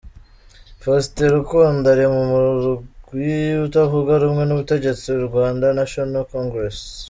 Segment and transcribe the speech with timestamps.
[0.81, 3.31] Faustin Rukundo ari mu murwi
[3.67, 6.77] utavuga rumwe n'ubutegetsi "Rwandan National Congress.